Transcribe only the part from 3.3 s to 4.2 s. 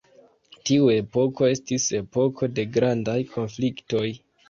konfliktoj.